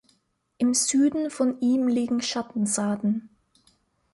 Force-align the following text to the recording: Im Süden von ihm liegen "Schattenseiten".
Im 0.57 0.73
Süden 0.73 1.29
von 1.29 1.61
ihm 1.61 1.87
liegen 1.87 2.21
"Schattenseiten". 2.21 3.29